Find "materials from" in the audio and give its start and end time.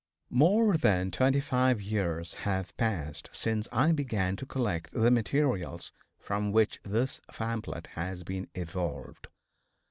5.11-6.51